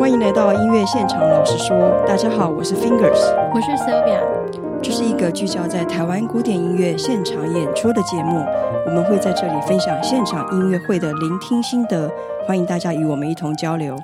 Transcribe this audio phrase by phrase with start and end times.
[0.00, 3.20] 欢迎来到音乐现场，老实说，大家好，我是 Fingers，
[3.52, 8.38] 我是 Sylvia，这是一个聚焦在台湾古典音乐现场演出的节目，
[8.86, 12.10] 我们会在这里分享现场音乐会的聆听心得，
[12.46, 13.94] 欢迎大家与我们一同交流。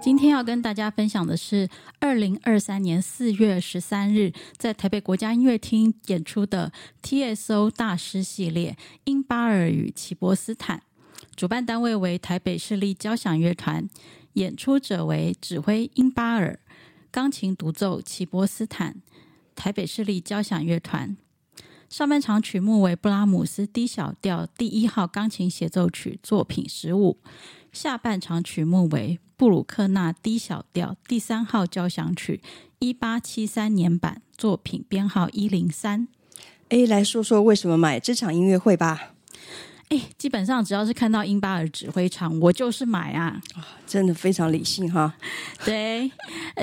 [0.00, 1.68] 今天要跟大家分享的是
[2.00, 6.72] 二零二三年四月十三日在台北国家音乐厅演出的
[7.02, 8.70] TSO 大师系列
[9.04, 10.78] 《英巴尔与齐波斯坦》，
[11.36, 13.86] 主办单位为台北市立交响乐团。
[14.34, 16.58] 演出者为指挥英巴尔，
[17.10, 19.02] 钢琴独奏齐柏斯坦，
[19.54, 21.16] 台北市立交响乐团。
[21.88, 27.18] 上半场曲目为布拉姆斯 D 小调第一号钢琴协奏曲作品十五，
[27.72, 32.42] 下半场曲目为布鲁克纳 D 小调第三号交响曲
[32.80, 36.08] 一八七三年版作品编号一零三。
[36.70, 39.13] 哎，来说说为什么买这场音乐会吧。
[39.90, 43.40] 哎，基本上只要是看到英巴尔指挥场，我就是买啊！
[43.86, 45.12] 真的非常理性哈。
[45.64, 46.10] 对，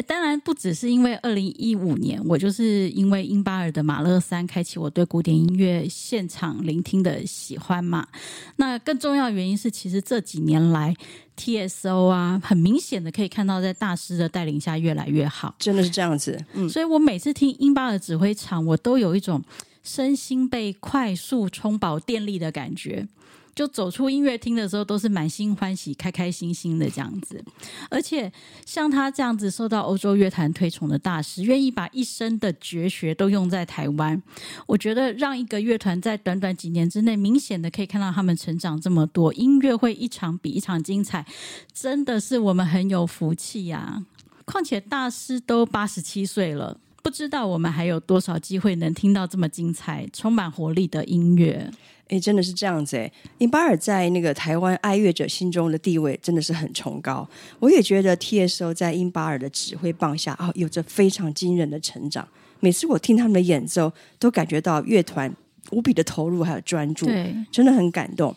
[0.07, 8.07] 当然不只是因为二零一五年，我就是因为英巴尔的马勒三开启我对古典音乐现场聆听的喜欢嘛。
[8.55, 10.93] 那更重要的原因是，其实这几年来
[11.37, 16.43] TSO 啊，很明显的可以看到在大师的带领下越来越好，真的是这样子。
[16.53, 19.41] 嗯，所以我每次听英巴尔指挥场，我都有一种。
[19.83, 23.07] 身心被快速充饱电力的感觉，
[23.53, 27.43] 就走出音乐厅的时候都是满心欢喜、开开心心的这样子。
[27.89, 28.31] 而且
[28.65, 34.21] 像他这样子受到欧洲乐坛推崇的大师，愿意把一生的绝学都用在台湾，
[34.65, 41.25] 我觉得让一个乐团在短短几年之内，明显的可以看到他们成长这么多，音乐会一场比一场精彩，
[41.73, 44.05] 真的是我们很有福气呀！
[44.45, 46.77] 况且大师都八十七岁了。
[47.01, 51.69] 不知道我们还有多少机会能听到这么精彩、充满活力的音乐？
[52.09, 53.09] 哎，真的是这样子哎！
[53.37, 57.25] 英巴尔在那个台湾爱乐者心中的地位真的是很崇高。
[57.59, 62.27] 我也觉得 TSO 在英巴尔的指挥棒下啊、哦，有着非常惊人的成长。
[62.59, 65.33] 每次我听他们的演奏，都感觉到乐团
[65.71, 68.35] 无比的投入还有专注，对，真的很感动。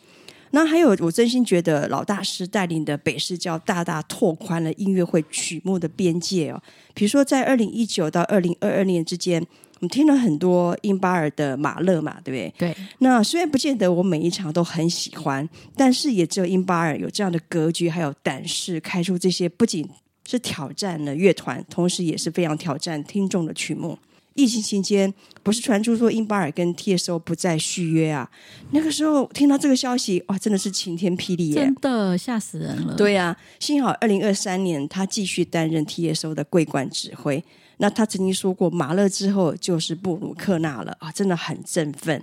[0.54, 6.62] 那还有，我真心觉得老大师带领的北市教大大拓宽了音乐会曲目的边界哦。
[6.94, 12.72] 比如说，在二零一九到二零二二年之间，我们听了很多英巴尔的马勒嘛，对不对？
[12.72, 12.76] 对。
[12.98, 19.84] 那虽然不见得我每一场都很喜欢，但是也只有英巴尔有这样的格局，还有胆识开出这些不仅
[20.24, 23.98] 是挑战了乐团，同时也是非常挑战听众的曲目。
[24.34, 25.12] 疫情期间，
[25.42, 28.28] 不是传出说英巴尔跟 TSO 不再续约啊？
[28.72, 31.54] 那个时候听到这个消息，哇，真的是晴天霹雳耶！
[31.54, 32.94] 真的吓死人了。
[32.94, 37.42] 对呀、啊，幸好二零二三年他继续担任 TSO 的桂冠指挥。
[37.78, 42.22] 那他曾经说过，马勒之后就是布鲁克纳了啊，真的很振奋。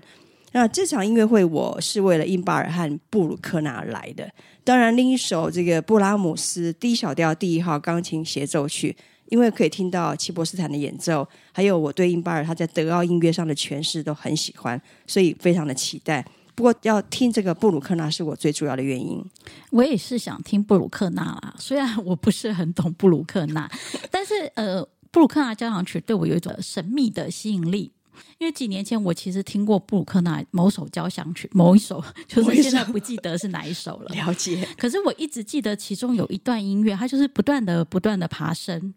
[0.54, 4.30] 那这场音乐会，我是为了英巴尔和布鲁克纳来的。
[4.66, 8.96] 当然，另一首这个布拉姆斯 D 小调第一号钢琴协奏曲。
[9.32, 16.24] 因为可以听到齐博斯坦的演奏，还有我对英巴尔他在德奥音乐上的诠释都很喜欢，所以非常的期待。
[16.54, 19.24] 不过要听这个布鲁克纳是我最主要的原因。
[19.70, 23.72] 我也是想听布鲁克纳啊，虽然我不是很懂布鲁克纳，
[24.12, 27.90] 但是呃，布鲁克纳交响曲对我有一种神秘的吸引力。
[28.38, 34.08] 因为几年前我其实听过布鲁克纳某首交响曲，某一首，就是现在不记得是哪一首了。
[34.16, 34.68] 了解。
[34.78, 38.94] 可是我一直记得其中有一段音乐，它就是不断的、不断的爬升，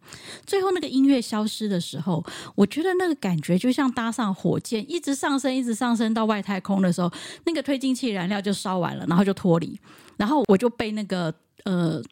[0.46, 2.24] 最后那个音乐消失的时候，
[2.54, 7.12] 我觉得那个感觉就像搭上火箭，一直上升，一直上升到外太空的时候，
[7.44, 9.78] 那个推进器燃料就烧完了，然后就脱离，
[10.16, 11.34] 然后我就被那个
[11.64, 12.02] 呃。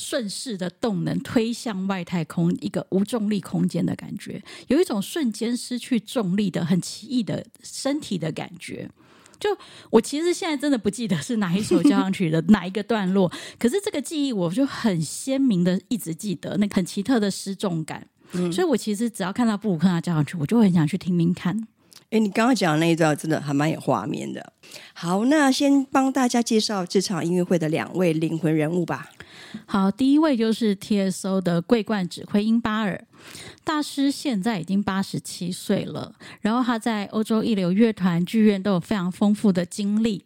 [0.00, 8.90] 顺势的动能推向外太空，一个无重力空间的感觉，有一种瞬间失去重力的很奇异的身体的感觉。
[9.38, 9.48] 就
[9.90, 18.06] 我其实现在真的不记得是哪一首交响曲的哪一个段落，可是这个记忆我就很鲜明的一直记得那个很奇特的失重感。
[18.32, 21.66] 嗯，所以我其实只要看到布鲁克纳交响曲，我就很想去听听看。
[22.10, 24.52] 哎，你刚刚讲的那一段真的还蛮有画面的。
[24.92, 29.10] 好，那先帮大家介绍这场音乐会的两位灵魂人物吧。
[29.64, 33.04] 好，第一位就是 TSO 的桂冠指挥英巴尔
[33.62, 36.14] 大师，现在已经八十七岁了。
[36.40, 40.24] 然后他在欧洲一流乐团、剧院都有非常丰富的经历。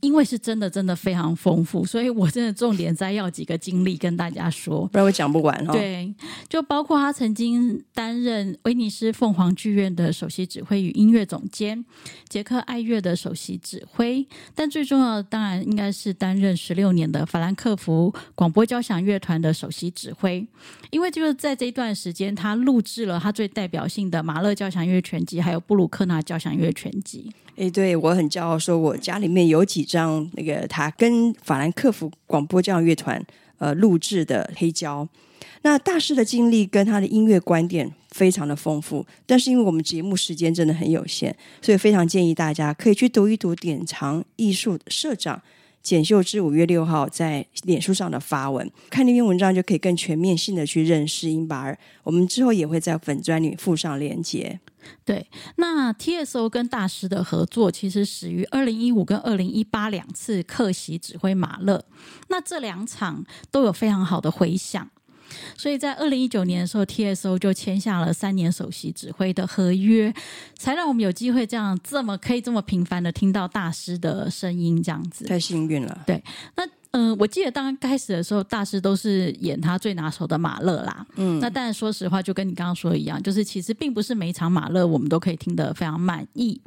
[0.00, 5.72] 因为是真的，真的非常丰富，所以我真的重点摘要几个经历跟大家说，不然我讲不完哦。
[5.72, 6.14] 对，
[6.48, 11.84] 就包括他曾经担任威尼斯凤凰剧院的首席指挥与音乐总监，
[12.28, 20.46] 捷克爱乐的首席指挥，但最重要的当然应该是担任十六年的法兰克福广播交响乐团的首席指挥，
[20.90, 27.32] 因为就是在这一段时间，他录制了他最代表性的马勒交响乐全集，还有布鲁克纳交响乐全集。
[27.56, 33.24] 哎，对，我很骄傲，说我家里面有几张那个他跟法兰克福广播交响乐团
[33.58, 35.08] 呃录制的黑胶。
[35.62, 45.40] 那大师的经历跟他的音乐观点非常的丰富，但是因为我们节目时间真的很有限，所以非常建议大家可以去读一读典藏艺术社长
[45.82, 51.76] 简秀之五月六号在脸书上的发文，看那篇文章就可以更全面性的去认识英巴尔。
[52.04, 54.60] 我们之后也会在粉专里附上链接。
[55.04, 61.84] 对，那 TSO 跟大师的合作其实始于二零一五跟二零一八两次客席指挥马勒，
[62.28, 64.88] 那这两场都有非常好的回响。
[65.56, 70.14] 所以在二零一九年的时候，TSO 就签下了三年首席指挥的合约，
[70.56, 76.04] 才让我们有机会这样这么可以这么频繁的听到大师的声音，这样子太幸运了。
[76.06, 76.22] 对，
[76.54, 76.64] 那
[76.96, 81.06] 嗯、呃，我记得刚刚开始的时候，大师都是演他最拿手的马勒啦。
[81.16, 86.58] 嗯，那但是说实话，就跟你刚刚说的一样，就是其实并不是每一场马勒我们都可以听得非常满意。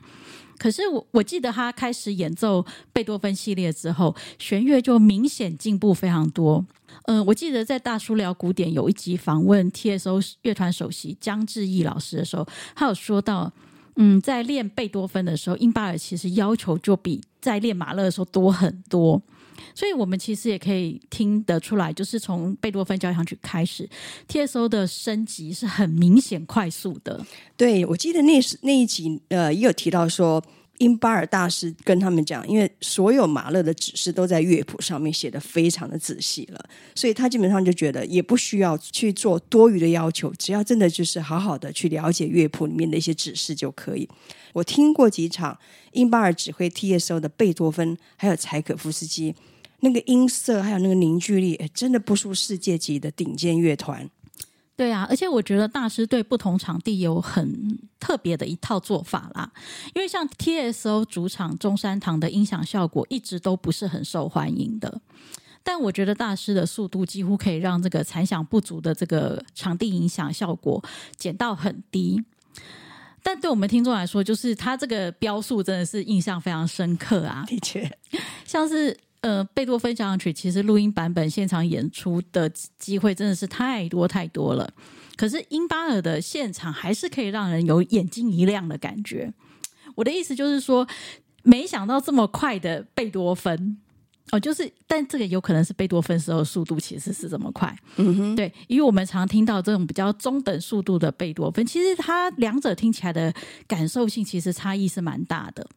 [0.60, 6.64] 可是我我记得他开始演奏贝多芬系列之后，弦乐就明显进步非常多。
[7.06, 12.46] 嗯、呃，我记得在大叔聊古典有一集访问 TSO 乐团首席江志毅老师的时候，
[12.76, 13.52] 他有说到，
[13.96, 19.20] 嗯，在练贝多芬的时候，英巴尔其实要求就比在练马勒的时候多很多。
[19.74, 23.90] 所以我们其实也可以听得出来，就是从贝多芬交响曲开始
[24.28, 27.26] ，TSO 的升级是很明显、快速的。
[27.56, 30.44] 对，我记得那时那一集，呃，也有提到说。
[30.80, 44.08] 因巴尔大师跟他们讲，因为所有马勒的指示都在乐谱上面写得非常的仔细了，所以他基本上就觉得也不需要去做多余的要求，只要真的就是好好的去了解乐谱里面的一些指示就可以。
[44.54, 45.60] 我听过几场
[45.92, 49.36] 因巴尔指挥 TSO 的贝多芬，还有柴可夫斯基，
[49.82, 54.10] 那个音色还有那个凝聚力，真的不输世界级的顶尖乐团。
[54.76, 59.52] 对啊，而且我觉得大师对不同场地有很特别的一套做法啦。
[59.94, 65.02] 因为像 TSO 主场中山堂的音响效果一直都不是很受欢迎的，
[65.64, 70.82] 但我觉得大师的速度几乎可以让这个残响不足的这个场地音响效果
[71.18, 72.24] 减到很低。
[73.22, 77.44] 但对我们听众来说，就是他这个标速真的是印象非常深刻啊。
[77.46, 77.98] 的确，
[78.46, 78.98] 像是。
[79.22, 84.72] 呃，贝多芬交响曲其实录音版本现场演出的机会真的是太多太多了，
[85.18, 89.34] 可是英巴尔的现场还是可以让人有眼睛一亮的感觉。
[89.96, 90.88] 我的意思就是说，
[91.44, 93.78] 没想到这么快的贝多芬
[94.32, 97.76] 哦，就是，但这个有可能是贝多芬时候速度其实是这么快。
[97.98, 103.34] 嗯哼，对，因为我们常听到这种比较中等速度的贝多芬，其实它两者听起来的
[103.68, 105.68] 感受性其实差异是蛮大的。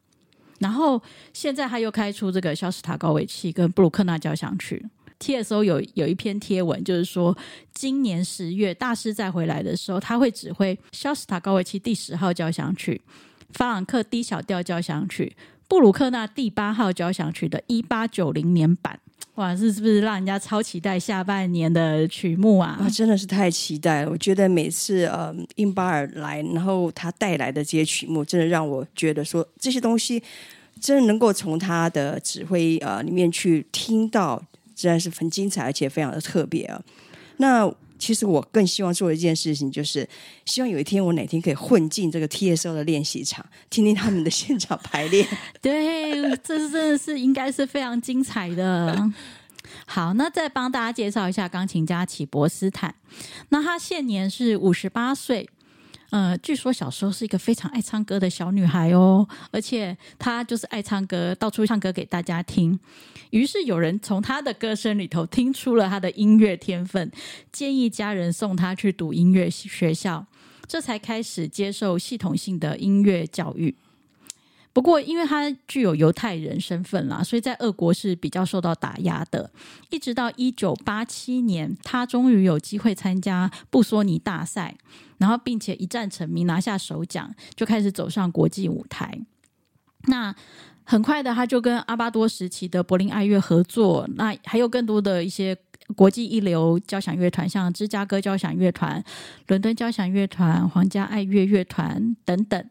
[0.62, 1.02] 然后
[1.34, 4.86] 现在他又开出这个肖斯塔高维奇跟布鲁克纳交响曲。
[5.18, 7.36] TSO 有有一篇贴文，就是说
[7.74, 13.00] 今年十月大师再回来的时候，他会指挥肖斯塔高维奇第十号交响曲、
[13.50, 15.36] 法朗克低小调交响曲、
[15.68, 18.98] 布鲁克纳第八号交响曲的一八九零年版。
[19.36, 22.78] 哇，是是不是让人家超期待下半年的曲目啊？
[22.80, 24.10] 啊，真的是太期待了！
[24.10, 30.22] 我觉得每次呃，殷巴尔来，然后他带来的这些曲目，真的让我觉得说这些东西
[30.80, 34.42] 真的能够从他的指挥呃里面去听到，
[34.74, 36.82] 真的是很精彩，而且非常的特别啊。
[37.38, 37.72] 那。
[38.02, 40.08] 其实我更希望做一件事情，就是
[40.44, 45.24] 希望有一天我哪天可以混进这个 TSO 的练习场，听听他们的现场排练。
[45.62, 49.08] 对，这是真的是应该是非常精彩的。
[49.86, 52.92] 好，那再帮大家介绍一下钢琴家齐博斯坦。
[53.50, 55.48] 那他现年是五十八岁。
[56.12, 62.78] 呃，据说小时候是一个非常爱唱歌的小女孩哦，而且她就是爱唱歌，到处唱歌给大家听。
[63.30, 67.10] 于是有人从她的歌声里头听出了她的音乐天分，
[67.50, 70.26] 建议家人送她去读音乐学校，
[70.66, 73.74] 这才开始接受系统性的音乐教育。
[74.74, 79.50] 不过，因为他具有犹太人身份啦，所以在俄国是比较受到打压的。
[79.90, 84.74] 一直到一九八七年，他终于有机会参加布索尼大赛，
[85.18, 89.20] 然后并且一战成名，拿下首奖，就开始走上国际舞台。
[90.06, 90.34] 那
[90.84, 95.54] 很快的，他就跟阿巴多时期的柏林爱乐合作，那还有更多的一些
[95.94, 99.04] 国际一流交响乐团，像芝加哥交响乐团、
[99.48, 102.64] 伦敦交响乐团、皇家爱乐乐团等等。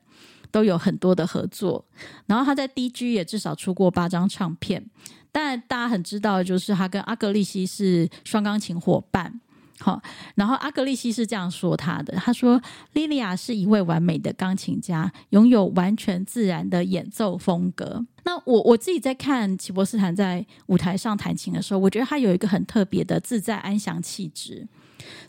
[0.51, 1.84] 都有很多的合作，
[2.27, 4.86] 然后他在 DG 也至少出过八张唱片，
[5.31, 9.39] 但大家很知道就是他跟阿格利西是双钢琴伙伴，
[9.79, 10.01] 好，
[10.36, 12.62] 然后阿格利西是这样说他的，他说
[12.93, 18.05] 莉莉亚是一位完美的钢琴家，拥有完全自然的演奏风格。
[18.24, 24.67] 那我我自己在看齐博斯坦在舞台上弹琴的时候，我觉得他有一个很特别的自在安详气质，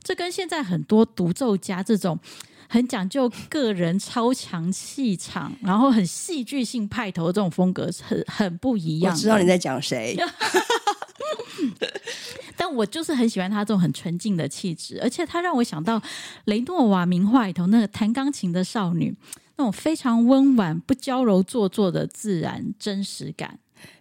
[0.03, 2.19] 这跟现在很多独奏家这种。
[2.69, 9.13] 很讲究个人超强气场，然后很戏剧性派头这种风格很很不一样。
[9.13, 11.91] 我知道你在讲谁，但
[12.57, 16.01] 但我就是很喜欢他这种很纯净的气质，而且他让我想到
[16.47, 19.15] 雷诺瓦名画里头那个弹钢琴的少女，
[19.59, 23.59] 那种非常温婉、不娇柔做作的自然真实感。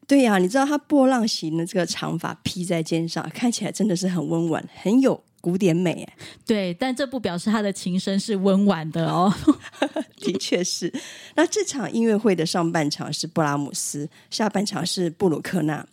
[0.08, 6.08] 对呀、啊，你知道他波浪形的这个长发披在肩上，看起来真的是很温婉，很有古典美。
[6.46, 9.34] 对，但这不表示他的琴声是温婉的哦。
[10.18, 10.94] 的确是。
[11.36, 15.86] 那这场音乐会的上半场是布拉姆斯，下半场是布鲁克纳。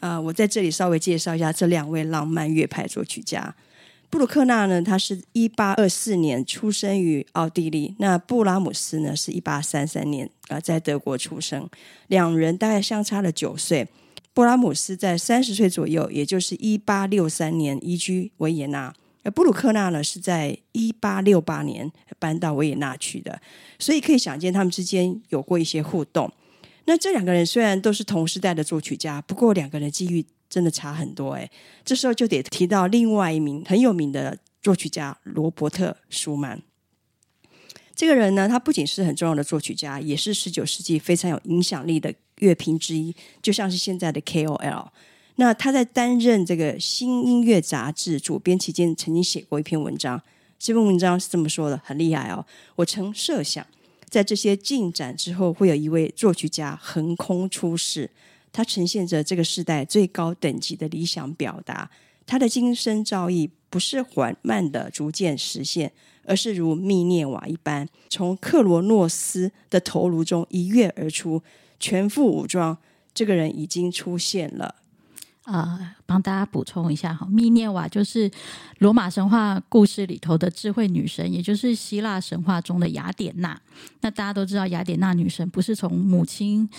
[0.00, 3.54] 啊、呃，我在这里稍微介绍一下这两位浪漫乐派作曲家。
[4.08, 7.94] 布鲁克纳呢，他是一八二四年出生于奥地利。
[7.98, 11.68] 那布拉姆斯呢，是一八三三年啊、呃，在德国出生。
[12.08, 13.88] 两人大概相差了九岁。
[14.34, 18.92] 布拉姆斯在三十岁左右，也就是一八六三年移居维也纳。
[19.22, 23.40] 而布鲁克纳呢，是在一八六八年搬到维也纳去的。
[23.78, 26.32] 所以可以想见，他们之间有过一些互动。
[26.86, 30.24] 那这两个人虽然都是同时代的作曲家，不过两个人的机遇。
[30.52, 31.50] 真的差很多哎，
[31.82, 36.60] 这时候就得提到另外一名很有名的作曲家罗伯特舒曼。
[37.94, 44.88] 这个人呢，他不仅是很重要的作曲家，也是十九世纪非常有影响力的乐评之一，就像是现在的 KOL。
[45.36, 50.20] 那他在担任这个《新音乐杂志》主编期间，曾经写过一篇文章。
[50.58, 52.44] 这篇文章是这么说的，很厉害哦。
[52.76, 53.66] 我曾设想，
[54.08, 58.10] 在这些进展之后，会有一位作曲家横空出世。
[58.52, 61.90] 他呈现着这个时代最高等级的理想表达，
[62.26, 65.90] 他的今生造诣不是缓慢的逐渐实现，
[66.24, 71.42] 而是如密涅瓦一般，从克罗诺斯的头颅中一跃而出，
[71.82, 72.78] 全副武装。
[73.12, 74.76] 这个人已经出现了。
[75.44, 78.30] 呃，帮大家补充一下哈，密涅瓦就是
[78.78, 83.60] 罗马神话故事里头的智慧女神，也就是希腊神话中的雅典娜。
[84.00, 86.70] 那大家都知道，雅典娜女神不是从母亲。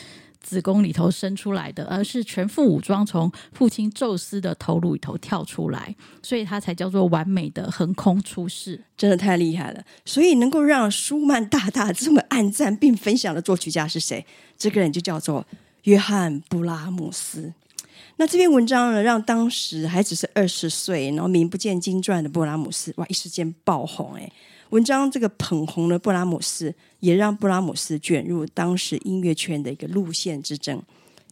[0.44, 9.82] 子宫里头生出来的，而是全副武装从父亲宙斯的头颅里头跳出来，所以他才叫做完美的横空出世，真的太厉害了。
[10.06, 14.24] 所以能够让舒曼大大这么暗赞并分享的作曲家是谁？
[14.58, 15.46] 这个人就叫做
[15.84, 17.54] 约翰布拉姆斯。
[18.18, 24.32] 那这篇文章呢，让当时还只是二十岁，然后名不见经传的布拉姆斯，哇，一时间爆红哎。
[24.74, 30.82] 文章这个捧红了布拉姆斯，也让布拉姆斯卷入当时音乐圈的一个路线之争。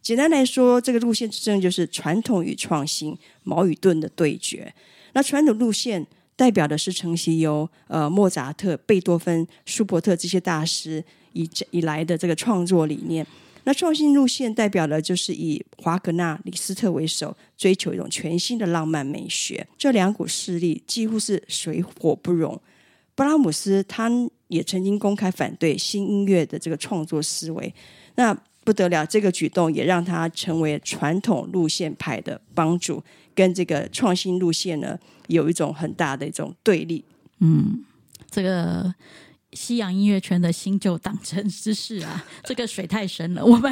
[0.00, 4.72] 简单来说，这个路线之争就是传统与创新、矛与盾的对决。
[5.14, 6.06] 那传统路线
[6.36, 13.26] 代表的是承袭由呃莫扎特、贝多芬、舒伯特这些大师以以来的这个创作理念。
[13.64, 19.66] 那创新路线代表的就是以华格纳、李斯特为首，追求一种全新的浪漫美学。
[19.76, 22.60] 这两股势力几乎是水火不容。
[23.14, 24.10] 布拉姆斯他
[24.48, 27.74] 也曾经公开反对新音乐的这个创作思维，
[28.14, 33.02] 那不得了，这个举动也让他成为传统路线派的帮助，
[33.34, 37.04] 跟这个创新路线呢有一种很大的一种对立。
[37.40, 37.84] 嗯，
[38.30, 38.94] 这个。
[39.52, 43.70] 西洋音乐圈的新旧党争之事啊，这个水太深了，我们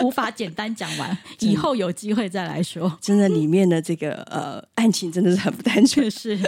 [0.00, 2.98] 无法简单讲完，以后有机会再来说。
[3.00, 6.08] 真的，里面的这个呃案情真的是很不单纯。
[6.10, 6.38] 是，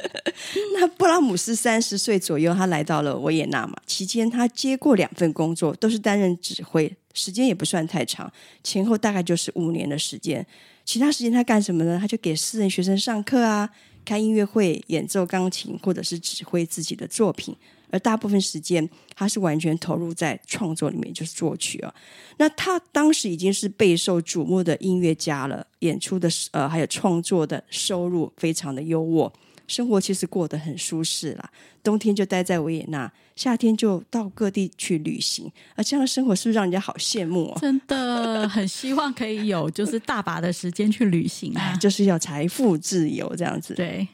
[0.74, 10.44] 那布拉姆斯三十岁左右，他来到了维也纳嘛，期间他接过两份工作，都是担任指挥，时间也不算太长，前后大概就是五年的时间。
[10.86, 11.98] 其他时间他干什么呢？
[12.00, 13.68] 他就给私人学生上课啊，
[14.04, 17.54] 开音乐会，演奏钢琴，或者是指挥自己的作品。
[17.90, 21.94] 而大部分时间，他是完全投入在创作里面，就是作曲啊。
[22.38, 29.32] 那他当时已经是备受瞩目的音乐家了，演出的呃还有创作的收入非常的优渥，
[29.68, 31.50] 生活其实过得很舒适啦。
[31.82, 35.50] 冬天就待在维也纳，夏天就到各地去旅行。
[35.76, 37.58] 而这样的生活是不是让人家好羡慕哦？
[37.60, 43.74] 真的很希望可以有，就是大把的时间去旅行啊，就是要财富自由这样子。
[43.74, 44.08] 对。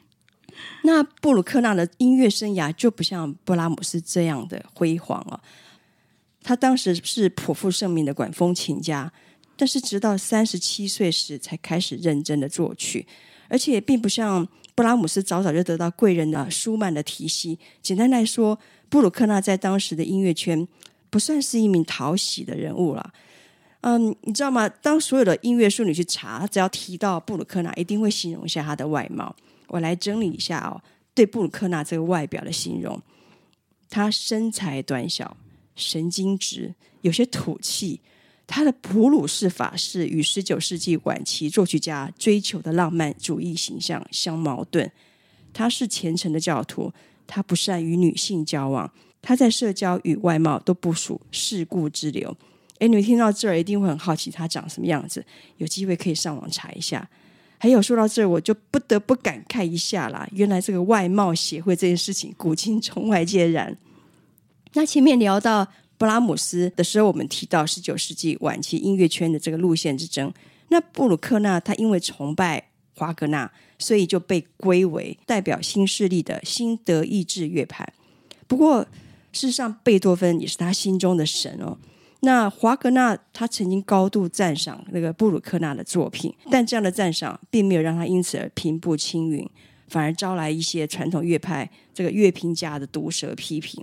[0.85, 5.41] 那布鲁克纳的音乐生涯就不像布拉姆斯这样的辉煌了。
[6.43, 9.13] 他当时是颇负盛名的管风琴家，
[9.57, 13.07] 但是直到三十七岁时才开始认真的作曲，
[13.49, 17.59] 而且并不像布拉姆斯早早就得到贵人的舒曼的提携。
[17.83, 20.67] 简单来说，布鲁克纳在当时的音乐圈
[21.11, 23.13] 不算是一名讨喜的人物了。
[23.83, 24.67] 嗯，你知道吗？
[24.69, 29.37] 当所有的音乐书你去查，只要提到布鲁克纳，一定会形容一下他的外貌。
[29.71, 30.83] 我来整理一下哦，
[31.15, 33.01] 对布鲁克纳这个外表的形容：
[33.89, 35.37] 他身材短小，
[35.75, 38.01] 神经质，有些土气。
[38.53, 44.91] 他的普鲁士法式与十九世纪晚期作曲家追求的浪漫主义形象相矛盾。
[45.53, 46.93] 他是虔诚的教徒，
[47.29, 52.37] 他不善与女性交往，他在社交与外貌都不属世故之流。
[52.81, 55.25] 诶，你们听到这儿一定会很好奇他长什么样子，
[55.59, 57.09] 有机会可以上网查一下。
[57.63, 60.27] 还有说到这，我就不得不感慨一下啦。
[60.33, 63.77] 原来这个外貌协会这件事情，古今中外皆然。
[64.73, 70.33] 那前面聊到布拉姆斯的时候，我们提到十九世纪晚期音乐圈的这个路线之争。
[70.69, 77.87] 那布鲁克纳他因为崇拜华格纳，所以就被归为代表新势力的新德意志乐派。
[78.47, 78.83] 不过，
[79.33, 81.77] 事实上贝多芬也是他心中的神哦。
[82.23, 89.49] 那华格纳他曾经高度赞赏那个布鲁克纳的作品，但这样的赞赏并没有让他因此而平步青云，
[89.89, 93.83] 反而招来一些传统乐派这个乐评家的毒舌批评。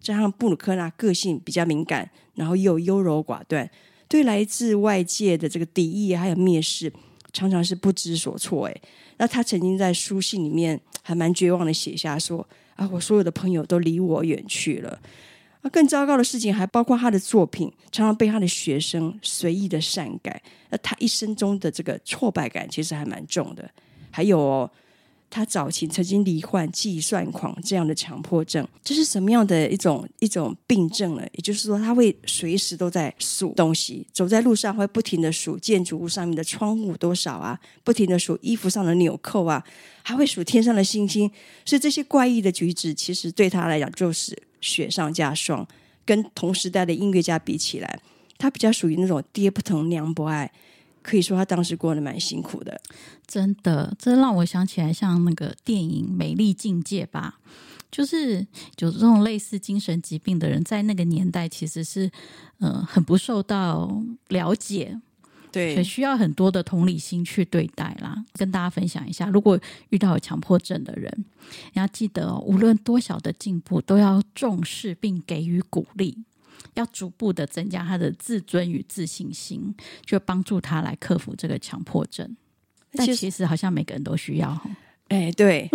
[0.00, 3.68] 加上布鲁克纳个性比较敏感，然后又优柔寡断，
[4.08, 6.92] 对来自外界的这个敌意还有蔑视，
[7.32, 8.66] 常常是不知所措。
[8.66, 8.74] 哎，
[9.18, 14.98] 那他曾经在书信里面还蛮绝望的写下说：“啊，我所有的朋友都离我远去了。”
[15.70, 23.68] 更糟糕的事情还包括他的作品常常被他的学生随意的擅改，那他一生中的这个挫败感其实还蛮重的。
[24.10, 24.70] 还有哦，
[25.28, 31.22] 他早期曾经罹患计算狂这样的强迫症，这是什么样的一种一种病症呢？
[31.32, 39.62] 也就是说，他会随时都在数东西，走在路上会不停的数建筑物上面的窗户多少啊，不停的数衣服上的纽扣啊，
[40.02, 41.30] 还会数天上的星星。
[41.64, 44.36] 所以这些怪异的举止，其实对他来讲就是。
[44.66, 45.66] 雪上加霜，
[46.04, 48.00] 跟同时代的音乐家比起来，
[48.36, 50.50] 他比较属于那种爹不疼娘不爱，
[51.02, 52.80] 可以说他当时过得蛮辛苦的。
[53.26, 57.38] 真的，这让我想起来像那个电影《美丽境界》吧，
[57.90, 58.44] 就是
[58.78, 62.10] 有这种类似精神疾病的人，在那个年代其实是
[62.58, 65.00] 呃很不受到了解。
[65.56, 68.22] 对，需要很多的同理心去对待啦。
[68.34, 69.58] 跟大家分享一下，如果
[69.88, 71.10] 遇到有强迫症的人，
[71.72, 76.18] 你要记得哦，无论多小的进步，都要重视并给予鼓励，
[76.74, 82.36] 要逐步的增加他的自尊与自信心，就帮助他来克服这个强迫症。
[82.92, 84.60] 但其实好像每个人都需要。
[85.08, 85.70] 哎，对，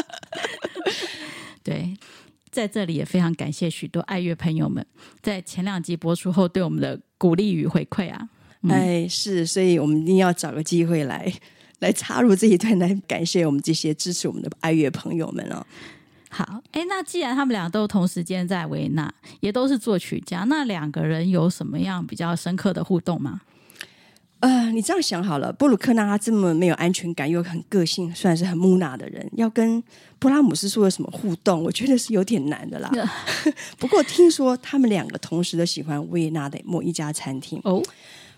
[1.64, 1.96] 对，
[2.50, 4.86] 在这里也非常感谢许多爱乐朋友们
[5.22, 8.28] 在前两集播出后对我们的鼓励与回馈啊。
[8.68, 11.32] 哎，是，所以我们一定要找个机会来
[11.80, 15.64] 来插入这一段，来感谢我们这些支持我们的爱乐朋友们哦。
[16.28, 23.40] 好，哎，那既然他们俩都同时间在维纳，也都是作曲家，那两个人有什么样比较深刻的互动吗？
[24.40, 29.82] 呃，你这样想好了，布鲁克纳他这么没有安全感又很个性，算是很木讷的人，要跟
[30.18, 32.90] 布拉姆斯说有什么互动，我觉得是有点难的啦。
[33.76, 37.82] 不过听说他们两个同时都喜欢维也纳的某一家餐厅哦。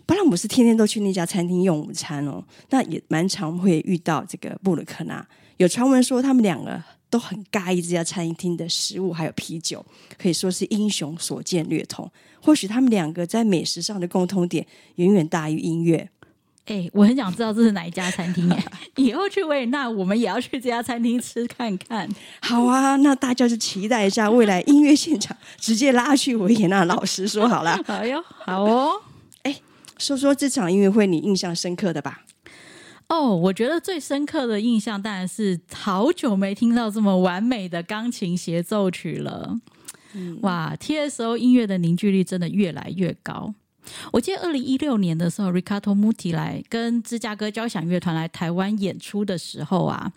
[0.06, 5.26] 布拉姆斯天天都去那家餐厅用午餐哦，那也蛮常会遇到这个布鲁克纳。
[5.58, 9.84] 有传闻说他们两个都很尬意这家餐厅的食物还有啤酒，
[10.18, 12.10] 可以说是英雄所见略同。
[12.40, 16.08] 或许他们两个在美食上的共通点远远大于音乐。
[16.66, 18.64] 哎，我很想知道这是哪一家餐厅耶！
[18.96, 22.08] 以后去维也纳，我们也要去这家餐厅吃看看。
[22.40, 26.84] 好啊，那大家就期待一下未来音乐现场，直接拉去维也纳。
[26.84, 28.92] 老实说好了，好哟，好哦。
[30.02, 32.24] 说说这场音乐会你印象深刻的吧？
[33.06, 39.60] 哦，我觉得最深刻的印象当然是好久没听到这么完美的钢琴协奏曲了。
[40.14, 43.54] 嗯、哇，TSO 音乐的凝聚力真的越来越高。
[44.12, 50.12] 我记得二零一六年的时候，Riccardo Muti 来跟芝加哥交响乐团来台湾演出的时候啊。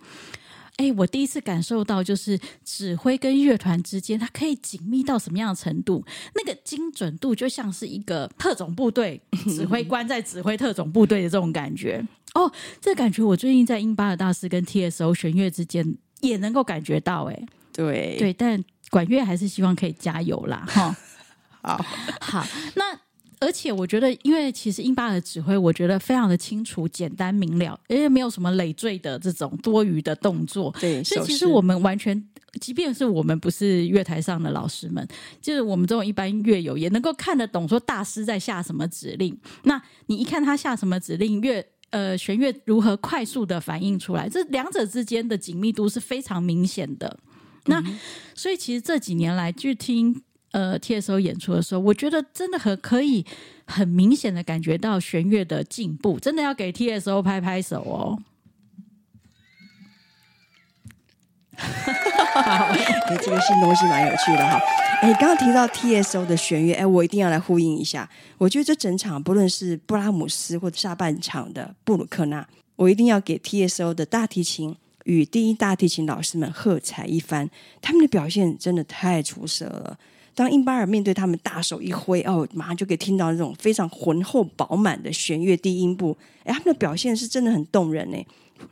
[0.77, 6.03] 哎，我第一次感受到，就是指挥跟乐团之间，它可以紧密到什么样的程度？
[6.33, 12.05] 那个精准度就像是一个特种部队 指挥官在指挥特种部队的这种感觉。
[12.33, 17.23] 哦，这感觉我最近在英巴尔大师跟 TSO 弦乐之间也能够感觉到。
[17.25, 20.65] 哎，对对，但管乐还是希望可以加油啦。
[20.67, 20.95] 哈，
[21.63, 21.85] 好，
[22.19, 23.04] 好，那。
[23.39, 30.73] 而且我觉得，因为其实英巴尔的指挥，我觉得非常的清楚、简单明了，因为没有什么累赘的这种多余的动作。
[30.79, 32.21] 对，所以其实我们完全，
[32.59, 35.07] 即便是我们不是乐台上的老师们，
[35.41, 39.37] 就是我们这种一般乐友，也能够看得懂说大师在下什么指令。
[39.63, 47.19] 那你一看他下什么指令，乐呃弦乐如何快速的反应出来，这两者之间的紧密度是非常明显的。
[47.65, 47.99] 那、嗯、
[48.33, 50.21] 所以其实这几年来去听。
[50.55, 53.25] 呃，TSO 演出的时候，我觉得真的很可以
[53.67, 58.17] 很明显的感觉到弦乐的进步，真的要给 TSO 拍拍手哦。
[61.57, 64.57] 好， 哎，这个新东西蛮有趣的哈。
[65.01, 68.09] 哎，刚刚提到 TSO 的弦乐，哎，我一定要来呼应一下。
[68.37, 77.49] 我觉得这整场不论是布拉姆斯或者下半场的布鲁克纳，我一定要给 TSO 的大提琴与第一大提琴老师们喝彩一番，
[77.81, 79.99] 他们的表现真的太出色了。
[80.35, 86.15] 当英巴尔面对他们大手一挥，哦，马上就可以听到那种非常浑厚饱满的弦乐低音部。
[86.43, 88.17] 哎，他们的表现是真的很动人呢，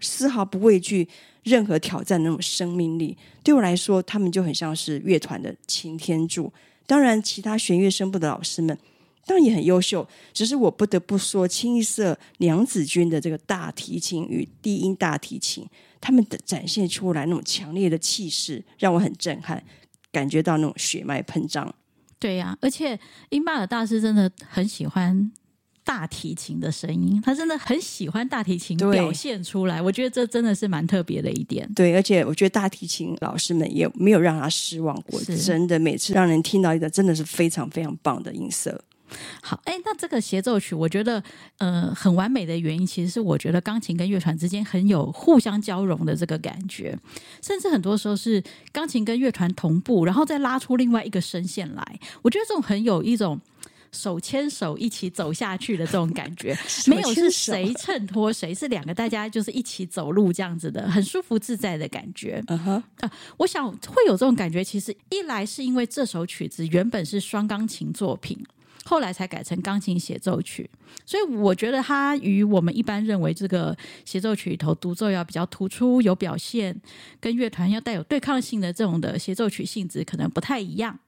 [0.01, 1.07] 丝毫不畏惧
[1.43, 3.17] 任何挑战那种生命力。
[3.41, 6.51] 对我来说，他们就很像是乐团的擎天柱。
[6.85, 8.77] 当然，其他弦乐声部的老师们。
[9.25, 15.65] 当然也很优秀，只是我不得不说，清一色娘子军的这个大提琴与低音大提琴，
[16.01, 19.63] 他们的展现出来那种强烈的气势，让我很震撼，
[20.13, 21.75] 感觉到那种血脉喷张。
[22.17, 22.97] 对呀、啊，而且
[23.31, 25.29] 英巴尔大师真的很喜欢
[25.83, 29.81] 大提琴的声音，他真的很喜欢大提琴表现出来。
[29.81, 31.69] 我觉得这真的是蛮特别的一点。
[31.75, 38.81] 对，而且我觉得大提琴老师们也没有让他失望过，真的每次让人听到一个真的是非常非常棒的音色。
[39.41, 41.23] 好，哎，那这个协奏曲，我觉得，
[41.57, 46.97] 呃，很完美的原因，其实是我觉得钢琴跟乐团之间很有互相交融的这个感觉，
[47.41, 51.99] 甚至很多时候是钢琴跟乐团同步，然后再拉出另外一个声线来。
[52.21, 53.39] 我觉得这种很有一种
[53.91, 62.43] 手牵手一起走下去的这种感觉，没有是谁衬托谁，是两个大家就是一起走路这样子的，很舒服自在的感觉。
[62.47, 68.37] 嗯哼，啊，我想会有这种感觉，其实一来是因为这首曲子原本是双钢琴作品。
[68.85, 70.69] 后来才改成钢琴协奏曲，
[71.05, 76.79] 所以我觉得它与我们一般认为这个协奏曲里头独奏要比较突出、有表现，
[77.19, 80.99] 跟乐团要带有对抗性的这种的协奏曲性质可能不太一样。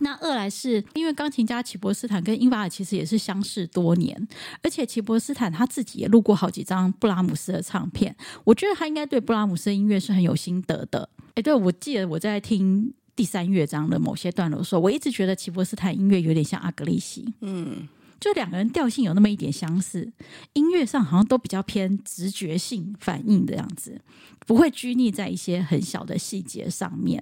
[0.00, 4.28] 那二来是因为钢琴家齐博斯坦跟英法尔其实也是相识多年，
[4.62, 8.14] 而且齐博斯坦他自己也录过好几张布拉姆斯的唱片，
[8.44, 11.10] 我觉得他应该对布拉姆斯的音乐是很有心得的。
[11.34, 12.94] 诶，对，我记得我在听。
[13.18, 17.88] 第三乐章的某些段落说，我一直觉得齐博斯坦音乐有点像阿格利西，嗯，
[18.20, 20.08] 就两个人调性有那么一点相似，
[20.52, 24.00] 音乐上好像都比较偏直觉性反应的样子，
[24.46, 27.20] 不会拘泥在一些很小的细节上面。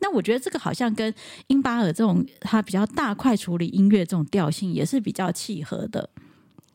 [0.00, 1.14] 那我觉得这个好像跟
[1.46, 6.10] 英巴尔这种他比较大块处理音乐这种调性也是比较契合的。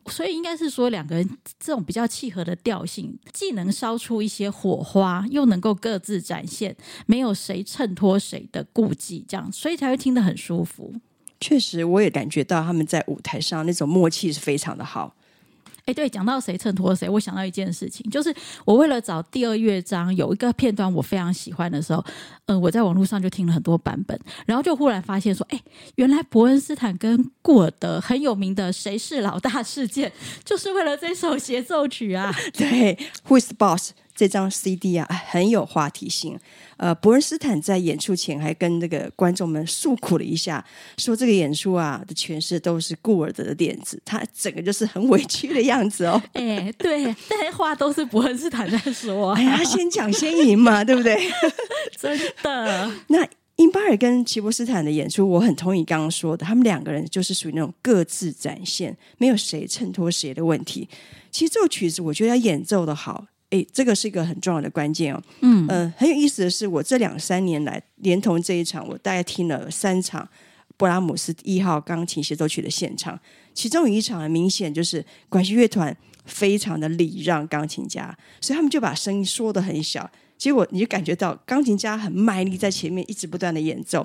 [0.08, 10.94] 所以应该是说，两个人这种比较契合的调性，既能烧出一些火花，又能够各自展现，没有谁衬托谁的顾忌，这样，所以才会听得很舒服。
[11.40, 15.14] 确实，我也感觉到他们在舞台上那种默契是非常的好。
[15.86, 22.04] 哎，对，讲到谁衬托谁，我想到一件事情，就是我为了找第二乐章有一个片段我非常喜欢的时候，
[22.46, 25.60] 嗯、我在网络上就听了很多版本，然后就忽然发现说，哎，
[25.94, 30.12] 原来伯恩斯坦跟古尔德很有名的“谁是老大”事件，
[30.44, 32.34] 就是为了这首协奏曲啊。
[32.52, 33.92] 对，Who is the boss？
[34.16, 36.36] 这张 CD 啊，很有话题性。
[36.78, 40.64] 呃，伯恩斯坦在演出前还跟这个观众们诉苦了一下，
[40.98, 46.20] 说这个演出啊的诠释都是顾尔德的点子，他整个就是很委屈的样子哦。
[46.32, 49.32] 哎，对，但是话都是伯恩斯坦在说。
[49.34, 51.16] 哎呀，先讲先赢嘛， 对不对？
[51.98, 52.90] 真的。
[53.08, 53.26] 那
[53.56, 60.88] 英巴尔跟齐博斯坦的演出，我很同意刚刚说的，他们两个人就是属于那种各自展现，没有谁衬托谁的问题。
[61.30, 63.24] 其实这首曲子，我觉得要演奏的好。
[63.50, 65.22] 哎，这个是一个很重要的关键哦。
[65.40, 70.28] 嗯嗯、呃，很有意思的是，我这两三年来，连同这一场，我大概听了三场
[70.76, 73.18] 布拉姆斯一号钢琴协奏曲的现场。
[73.54, 80.10] 其中有一场很明显就是管弦乐团非常的礼让钢琴家，所以他们就把声音缩得很小。
[80.36, 84.04] 结果你就感觉到钢琴家很卖力在前面一直不断的演奏，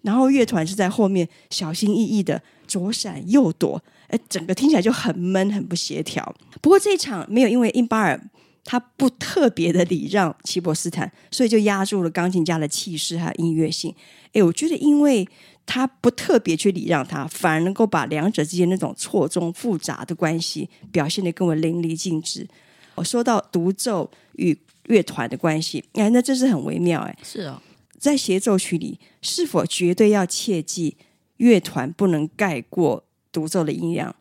[0.00, 6.34] 然后乐团是在后面小心翼翼的左闪右躲，哎，整个听起来就很闷很不协调。
[6.62, 8.18] 不过这一场没有因为印巴尔。
[8.64, 13.94] 他不特别的礼让齐博斯坦，所以就压住了钢琴家的气势和音乐性。
[14.32, 15.26] 诶，我觉得因为
[15.64, 22.46] 他不特别去礼让他，反而能够把两者之间那种错综复杂的关系表现得更为淋漓尽致。
[22.94, 27.00] 我说到独奏与乐团的关系，哎，那这是很微妙。
[27.00, 27.60] 哎，是哦，
[27.98, 30.96] 在协奏曲里，是否绝对要切记
[31.36, 34.14] 乐团不能盖过独奏的音量？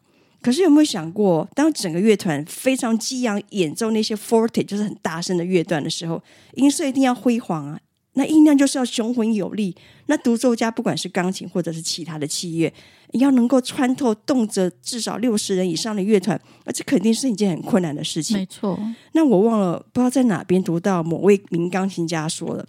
[0.48, 7.78] 可是有没有想过，当整个乐团非常激昂演奏那些 forte，就是很大声的乐段的时候，音色一定要辉煌啊！
[8.14, 9.76] 那音量就是要雄浑有力。
[10.06, 12.74] 那独奏家不管是钢琴或者是其他的器乐，
[13.12, 18.38] 要能够穿透动辄至少六十人以上的乐团，那这肯定是一件很困难的事情。
[18.38, 18.80] 没错。
[19.12, 22.66] 那我忘了，不知道在哪边读到某位名钢琴家说了，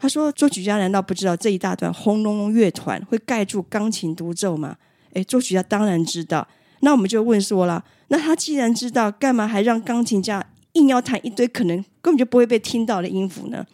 [0.00, 4.76] 他说：“作曲家难道不知道这一大段轰隆隆乐团会盖住钢琴独奏吗？”
[5.14, 6.48] 诶，作曲家当然知道。
[6.84, 10.44] 那我们就问说了，那他既然知道，干嘛还让钢琴家
[10.74, 13.64] 硬要弹一堆可能根本就不会被听到的音符呢？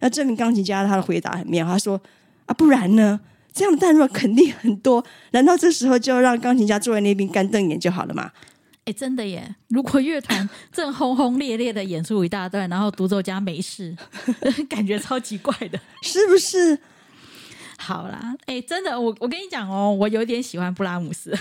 [0.00, 2.00] 那这名钢琴家他的回答很妙，他说
[2.46, 3.20] ：“啊，不然呢？
[3.52, 8.32] 这样的弹落肯定很多，难道这时候就要让钢琴家坐在那边干瞪眼就好了吗？”
[8.86, 9.54] 哎，真的耶！
[9.68, 13.96] 如果乐团 正轰轰烈烈的演出一大段，然后独奏家没事，
[14.68, 16.78] 感觉超奇怪的，是不是？
[17.78, 21.34] 好啦，哎，真的，我我跟你讲哦，我有点喜欢布拉姆斯。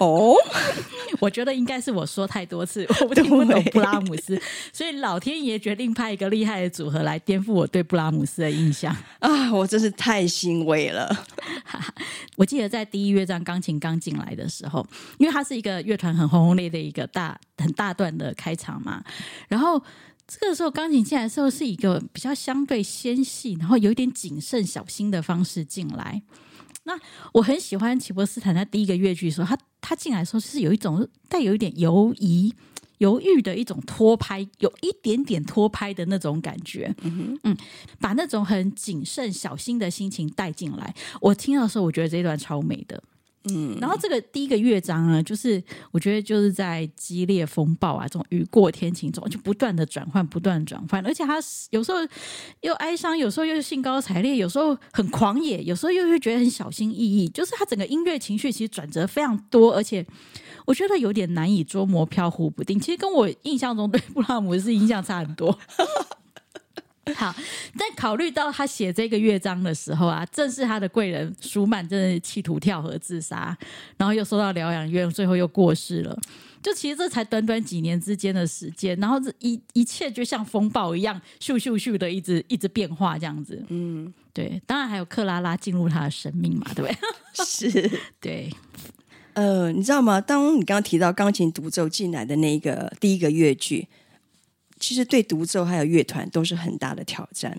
[0.00, 0.34] 哦，
[1.20, 4.40] 我觉得应该是我说太多次， 我不听不懂布拉姆斯，
[4.72, 9.52] 所以老天爷决定派一个厉害的组合来颠覆我对布拉姆斯的印象啊！
[9.52, 11.08] 我真是太欣慰了。
[12.36, 14.86] 我记得在第一乐章钢琴刚进来的时候，
[15.18, 19.02] 因为它是一个乐团很轰轰烈烈的一个大很大段的开场嘛，
[19.48, 19.80] 然后
[20.26, 26.22] 这个时候钢琴进来的时候是一个比较相对纤细，然后有一点谨慎小心的方式进来。
[26.84, 26.98] 那
[27.32, 32.54] 我很喜欢齐博斯坦在第一个乐句的时候，他他进来的时候是有一种带有一点犹疑、
[32.98, 36.94] 犹豫的一种拖拍，有一点点拖拍的那种感觉。
[37.02, 37.56] 嗯，嗯，
[37.98, 40.94] 把那种很谨慎小心的心情带进来。
[41.20, 43.02] 我听到的时候，我觉得这一段超美的。
[43.50, 51.34] 嗯，然后这个第一个乐章呢，就是我觉得就是在激烈风暴啊，这种雨过天晴中，就不断的转换，不断转换，而且他
[51.70, 51.98] 有时候
[52.62, 60.06] 又哀伤，有时候又兴高采烈，有时候很狂野，有时候又会觉得很小心翼翼，就是他整个音乐情绪其实转折非常多，而且
[60.64, 62.80] 我觉得有点难以捉摸，飘忽不定。
[62.80, 65.58] 其实跟我印象中对布拉姆斯印象差很多。
[67.14, 67.34] 好，
[67.78, 73.56] 但考虑到他写这个乐章的时候啊，正是他的贵人舒曼，真的企图跳河自杀，
[73.98, 76.18] 然后又收到疗养院，最后又过世了。
[76.62, 83.62] 就其实这才短短几年之间的时间，然后这一一切就像风暴一样，咻咻咻的一直一直变化这样子。
[83.68, 87.44] 嗯，对，当然还有克拉拉进入他的生命嘛，对不对？
[87.44, 88.50] 是， 对。
[89.34, 90.20] 呃，你知道吗？
[90.20, 93.86] 当你刚刚提到钢琴独奏进来的那个第一个乐句。
[94.80, 97.58] 其实对独奏还有乐团都是很大的挑战。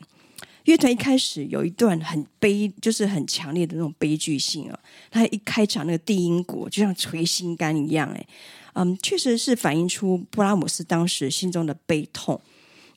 [0.66, 4.80] 乐团一开始有一段很悲，就是很强烈的那种悲剧性啊。
[5.12, 8.28] 他一开场那个低音鼓就像捶心肝一样，哎，
[8.74, 12.42] 嗯，确实是反映出布拉姆斯当时心中的悲痛。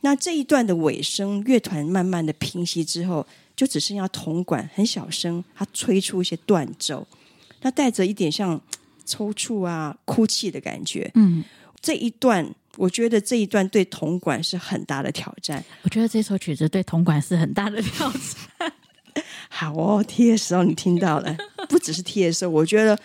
[0.00, 7.06] 那这一段的尾声，乐团慢慢的平息之后，就只剩下铜管很小声，他吹出一些断奏，
[7.60, 8.58] 那带着一点像
[9.04, 11.10] 抽搐啊、哭泣的感觉。
[11.14, 11.44] 嗯，
[11.82, 12.54] 这一段。
[12.78, 15.62] 我觉得这一段对铜管是很大的挑战。
[15.82, 18.72] 我觉得这首曲子对铜管是很大的挑战。
[19.50, 21.36] 好哦，TSO，你听到了，
[21.68, 22.96] 不只是 TSO，我觉得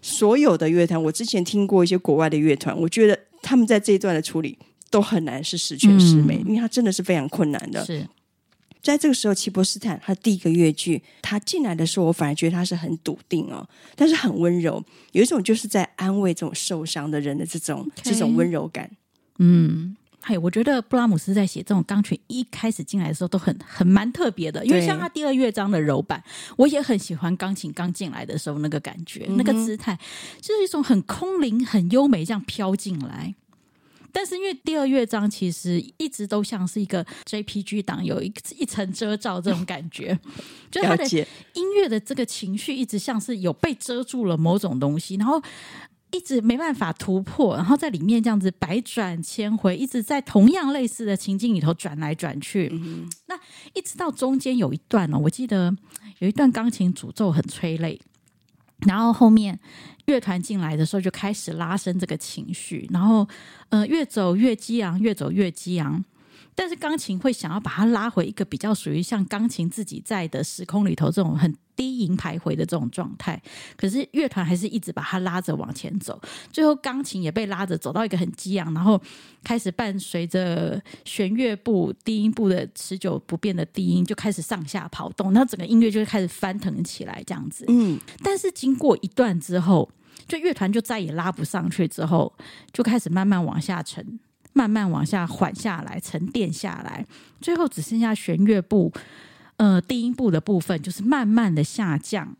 [0.00, 4.56] 所有的乐团，我之前听过一些国外的乐团，我觉得他们在这一段的处理
[4.88, 7.84] 都很难是十全十美，嗯、因为它真的是非常困难的。
[7.84, 8.08] 是
[8.80, 18.88] 在这个时候，齐柏斯坦他第一个乐句，他进来的时候，我反而觉得他是很笃定哦，但是很温柔，有一种就是在安慰这种受伤的人的这种.这种温柔感。
[19.38, 26.22] 嗯，嘿，我觉得布拉姆斯在写这种钢琴一开始进来的时候都很很蛮特别的，因为像他第二乐章的柔板，
[26.56, 29.96] 我也很喜欢钢琴刚进来的时候那个感觉，嗯、那个姿态，
[30.40, 33.34] 就是一种很空灵、很优美这样飘进来。
[34.10, 40.18] 但是因为第二乐章其实一直都像是一个 JPG 档，有一一层遮罩这种感觉，
[40.70, 41.04] 就他的
[41.52, 45.40] 音乐的这个情绪一直像是有被遮住了某种东西，然后。
[46.10, 52.70] 一直没办法突破，然后在里面这样子百转千回，一直在同样类似的情境里头转来转去。
[52.72, 53.38] 嗯、那
[53.74, 55.74] 一直到中间有一段呢、哦，我记得
[56.20, 58.00] 有一段钢琴主奏很催泪，
[58.86, 59.58] 然后后面
[60.06, 63.28] 乐团进来的时候就开始拉伸这个情绪，然后
[63.68, 66.02] 呃越走越激昂，越走越激昂。
[66.54, 73.40] 但是钢琴会想要把它拉回一个比较属于像钢琴自己在的时空里头这种很低吟徘徊的这种状态，
[73.76, 76.20] 可是乐团还是一直把它拉着往前走，
[76.52, 79.00] 最后钢琴也被拉着走到一个很激昂，然后
[79.44, 87.64] 开始伴随着弦乐部低音部的持久不变的低音就开始上下跑动，那整个音乐就开始翻腾起来这样子。
[87.68, 89.88] 嗯，但是经过一段之后，
[90.26, 92.32] 就乐团就再也拉不上去，之后
[92.72, 94.18] 就开始慢慢往下沉。
[94.54, 97.06] 慢慢往下缓下来，沉淀下来，
[97.40, 98.92] 最后只剩下弦乐部，
[99.58, 102.36] 呃，低音部的部分，就是慢慢的下降，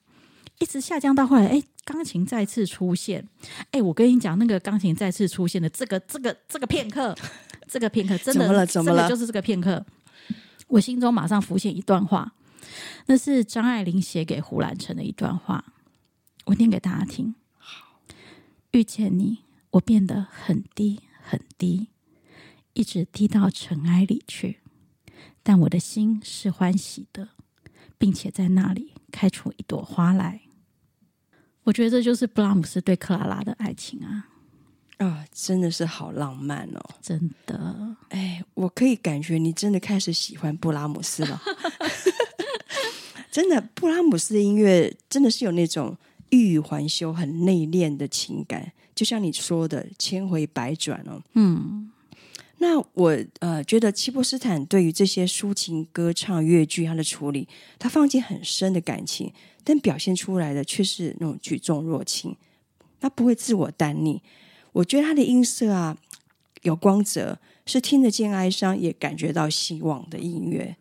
[0.59, 3.29] 一直下降到后来，哎，钢琴再次出现，
[3.71, 7.15] 哎，我跟你讲，那个钢琴再次出现的这个这个这个片刻，
[7.69, 8.67] 这个片刻真的 怎么了？
[8.67, 9.03] 怎么了？
[9.03, 9.85] 真的就是这个片刻，
[10.69, 12.33] 我心中马上浮现一段话，
[13.07, 15.65] 那是张爱玲写给胡兰成的一段话，
[16.47, 17.35] 我念给大家听。
[17.57, 18.01] 好，
[18.71, 19.39] 遇见你，
[19.71, 21.89] 我变得很低很低。
[22.75, 24.61] 一直低到尘埃里去，
[25.43, 27.29] 但我的心是欢喜的，
[27.97, 30.43] 并且在那里开出一朵花来。
[31.65, 34.29] 我觉得这就是布拉姆斯对克拉拉的爱情啊！
[34.99, 36.81] 啊、哦，真的是好浪漫哦！
[37.01, 41.41] 真的，哎，我可以感觉你真的开始喜欢布拉姆斯了。
[43.31, 45.97] 真的，布拉姆斯的音乐真的是有那种
[46.31, 51.23] 欲语还休、很内敛的情感，就像你说的，千回百转哦。
[51.35, 51.91] 嗯。
[52.61, 57.47] 那我呃觉得齐柏斯坦对于这些抒情歌唱乐句他的处理，
[57.79, 62.35] 他放进很深的感情，但表现出来的却是那种举重若轻，
[63.01, 64.21] 他不会自我耽溺。
[64.73, 65.97] 我觉得他的音色啊
[66.63, 70.77] 有光泽，是听得见哀伤也感觉到希望的音乐。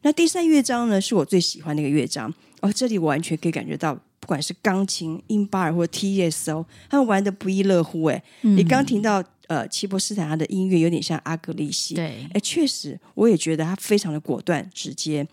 [0.00, 8.04] 那第三乐章呢，是我最喜欢的一个乐章哦，这里我完全可以感觉到，不管是钢琴、英巴尔或 TSO，他们玩的不亦乐乎。
[8.04, 9.22] 哎、嗯，你刚听到。
[9.48, 15.26] 呃，齐博斯坦他的音乐有点像阿格丽西，对，哎，确实，我也觉得他非常的果断、直接，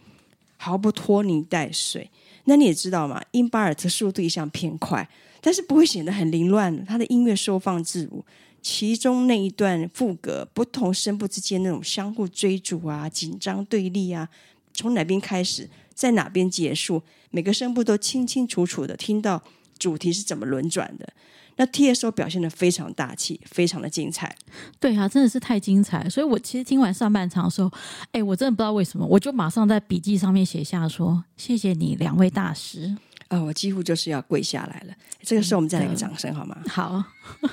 [0.58, 2.10] 毫不拖泥带水。
[2.46, 5.08] 那你也知道嘛，英巴尔特速度一向偏快，
[5.42, 6.86] 但是不会显得很凌乱。
[6.86, 8.24] 他的音乐收放自如，
[8.62, 14.30] 其中那一段副歌，不同声部之间那种相互追逐啊、紧张对立啊，
[14.74, 19.44] 从哪边开始，在哪边结束，每个声部都清清楚楚的听到
[19.78, 21.12] 主题是怎么轮转的。
[21.58, 24.36] 那 TSO 表现的非常大气，非常的精彩。
[24.80, 26.10] 对啊，真的是太精彩。
[26.10, 27.72] 所以我其实听完上半场的时候，
[28.12, 32.96] 哎，我真的不知道为什么，我就马上在笔记上面写下说：“谢谢你两位大师。”
[33.30, 34.94] 啊，我几乎就是要跪下来了。
[35.24, 36.58] 这个时候我们再来个掌声好吗？
[36.70, 37.04] 好，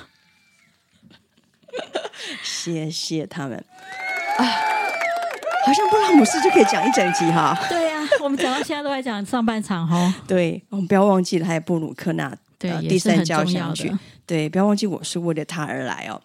[2.43, 3.57] 谢谢他们
[4.37, 4.45] 啊！
[5.65, 7.57] 好像布拉姆斯就可以讲一整集哈。
[7.69, 10.13] 对呀、啊，我们讲到现在都在讲上半场哈。
[10.27, 12.37] 对，我们不要忘记了，还有布鲁克纳。
[12.63, 13.91] 对、呃，第三交响曲，
[14.25, 16.21] 对，不要忘记我是为了他而来哦。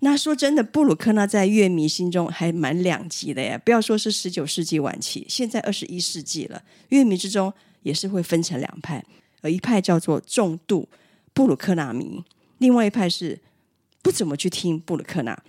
[0.00, 3.60] 那说真的，布鲁克纳在乐迷心中还蛮两极的呀。
[3.62, 7.52] 不要说是十九世纪晚期，现在二十一世纪了，乐迷之中
[7.82, 9.04] 也是会分成两派，
[9.42, 10.88] 呃，一派叫做重度
[11.34, 12.24] 布鲁克纳迷，
[12.58, 13.38] 另外一派是
[14.02, 15.40] 不怎么去听布鲁克纳。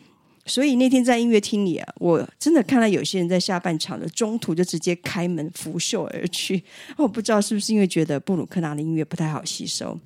[0.46, 6.62] 所以那天在音乐厅里啊，我真的看到有些人在下半场的中途就直接开门拂袖而去。
[6.98, 9.98] 我不知道是不是因为觉得布鲁克纳的音乐不太好吸收。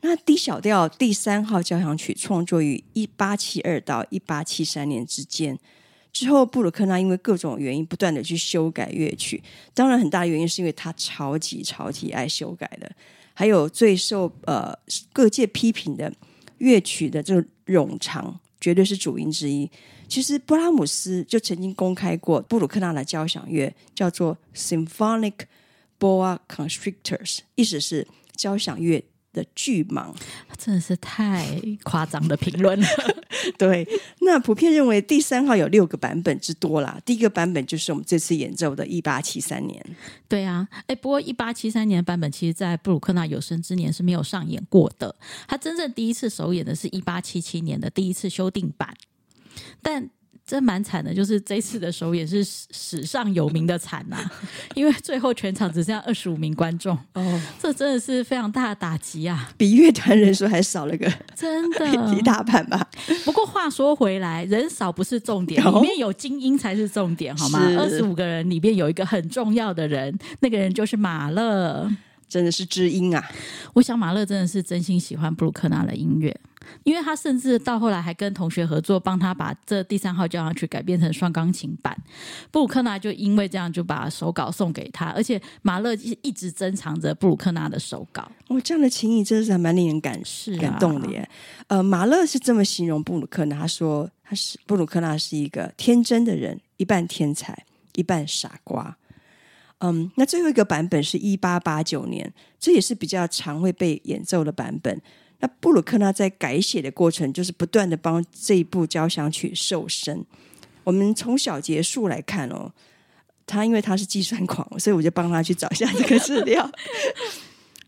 [0.00, 5.58] 那 D 小调第三号交响曲创作于一八七二到一八七三年之间，
[6.12, 12.90] 之后布鲁克纳因为各种原因不断的去修改乐曲，当然很大原因是因为他超级超级爱修改的，
[13.32, 14.76] 还有最受呃
[15.12, 16.12] 各界批评的
[16.58, 19.70] 乐曲的这个冗长，绝对是主因之一。
[20.08, 25.34] 其实布拉姆斯就曾经公开过布鲁克纳的交响乐叫做 Symphonic
[25.98, 29.02] Boa Constrictors，意思是交响乐。
[29.32, 30.14] 的巨蟒，
[30.58, 31.46] 真的是太
[31.82, 32.86] 夸张的评论了。
[33.58, 33.86] 对，
[34.20, 37.00] 那普遍认为第三号有六个版本之多啦。
[37.04, 39.84] 第一个版本就是我们这次演奏的1873年。
[40.28, 45.14] 对啊，哎，不过1873年的版本，其实在布鲁克纳有生之年是没有上演过的。
[45.48, 48.94] 他真正第一次首演的是1877年的第一次修订版，
[49.82, 50.10] 但。
[50.44, 54.32] 真蛮惨的，就是这次的首演是史上有名的惨呐、啊，
[54.74, 62.86] 因为最后全场只剩下二十五名观众哦，这真的是非常大的打击啊，比乐团人数还少了个真的 一大半吧。
[63.24, 67.60] 不过话说回来，人少不是重点，里面有精英才是重点，好吗？
[67.78, 71.90] 二十五个人里面有一个很重要的人，那个人就是马勒，
[72.32, 73.22] 真的是知音啊！
[73.74, 76.34] 我想马勒真的是真心喜欢布鲁克纳的音乐。
[76.84, 81.94] 因为他甚至到后来还跟同学合作，帮他把这第三号交响曲改编成双钢琴版。
[82.50, 85.92] 布鲁克纳就因为这样就把手稿送给他，而且马勒
[86.22, 88.30] 一直珍藏着布鲁克纳的手稿。
[88.46, 91.28] 哦，这样的情谊真的是还蛮令人感是、啊、感动的耶。
[91.66, 97.66] 呃，马勒是这么形容布鲁克纳，他说他是布鲁克纳是一个天真的人，一半天才，
[97.96, 98.96] 一半傻瓜。
[99.82, 105.00] 嗯，那最后一个版本是一八八九年，这也是比较常会被演奏的版本。
[105.40, 110.24] 那布鲁克纳在改写的过程，就是不断的帮这一部交响曲瘦身。
[110.84, 112.72] 我们从小节数来看哦，
[113.44, 116.70] 他因为他是计算狂，所以我就帮他去找一下这个资料。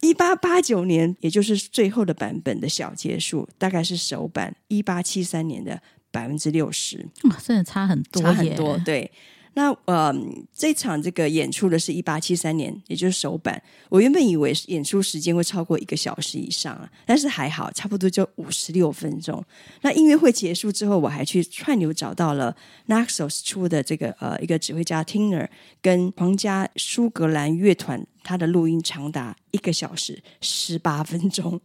[0.00, 5.80] 一八八九年，也就是最后的版本的小节数，大概是首版一八七三年的
[6.10, 7.08] 百分之六十。
[7.30, 9.10] 哇，真的差很多，差很多，对。
[9.54, 10.14] 那呃，
[10.52, 13.60] 这场这个演出的是一八七三年，也就是首版。
[13.88, 19.42] 我原本以为演出时间会超过一个小时以上啊，但是还好，差不多就五十六分钟。
[19.82, 22.54] 那音乐会结束之后，我还去串流找到了
[22.88, 25.48] Naxos 出的这个呃一个指挥家 Tiner
[25.80, 31.60] 跟皇家苏格兰乐团他的录音，长达一个小时十八分钟。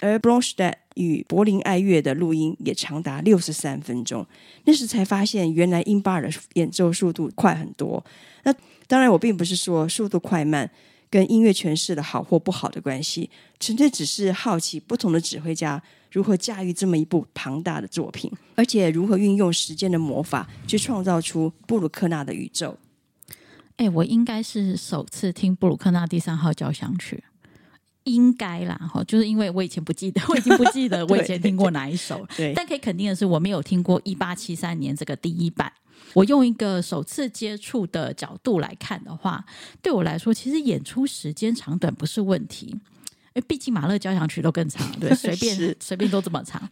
[0.00, 4.26] 而 Bronsted 与柏林爱乐的录音也长达六十三分钟，
[4.64, 8.04] 那时才发现原来英巴尔的演奏速度快很多。
[8.42, 8.52] 那
[8.86, 10.70] 当然，我并不是说速度快慢
[11.08, 22.76] 跟音乐诠释的好或不好的关系，纯粹只是好奇不同的指挥家如何驾驭这么一部庞大的作品，而且如何运用时间的魔法去创造出布鲁克纳的宇宙。
[23.76, 27.24] 哎，我应该是首次听布鲁克纳第三号交响曲。
[28.04, 32.26] 应该啦，哈，就是因为我以前不记得，我已经不记得 我以前听过哪一首。
[32.36, 35.72] 对，但可以肯定的是，我没有听过一八七三年这个第一版。
[36.12, 39.44] 我用一个首次接触的角度来看的话，
[39.80, 42.78] 对我来说，其实演出时间长短不是问题。
[43.34, 46.62] 因为毕竟马勒交响曲都更长，对， 随便随便都这么长。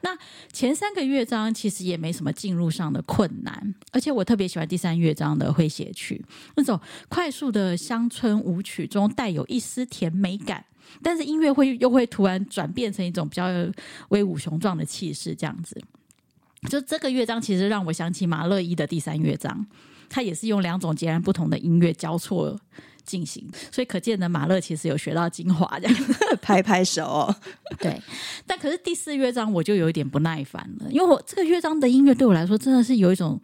[0.00, 0.10] 那
[0.52, 6.24] 前三个乐章其实也没什么进入上的困难，而且我特别喜欢第三乐章的诙谐曲，
[6.56, 10.64] 那种快速的乡村舞曲中带有一丝甜美感，
[11.00, 13.46] 但是音乐会又会突然转变成一种比较
[14.08, 15.80] 威武雄壮的气势，这样子。
[16.68, 19.64] 就这个乐章其实让我想起马勒一的第三乐章，
[20.08, 22.60] 它也是用两种截然不同的音乐交错。
[23.08, 23.42] 进行，
[23.72, 25.96] 所以可见的马勒其实有学到精华，这样
[26.42, 27.34] 拍拍手。
[27.80, 27.98] 对，
[28.46, 33.40] 但可是第四乐章我就有一点不耐烦了，因为我这个乐章的音乐对我来说真的是有一种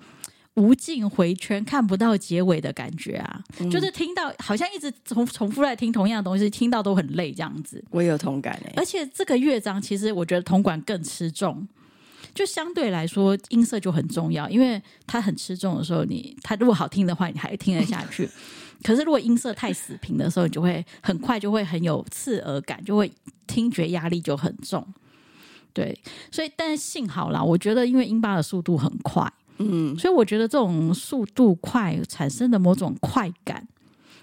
[0.54, 3.42] 无尽回圈、看不到结尾的感觉啊！
[3.58, 7.82] 嗯、就是听到好像一直重 重复在听同样的东西，听到都很累这样子。
[7.90, 11.66] 我也有同感而且这个乐章其实我觉得铜管更吃重，
[12.32, 18.28] 就相对来说音色就很重要，因为它很吃重的时候你，你它如果好听的话，你还听得下去。
[18.84, 23.10] 可是，如果音色太死平的时候，你就会很快就会很有刺耳感，就会
[23.46, 24.86] 听觉压力就很重。
[25.72, 25.98] 对，
[26.30, 29.26] 所以但是幸好啦，我觉得因为音巴的速度很快，
[29.56, 33.66] 嗯，所以我觉得这种速度快产生的某种快感，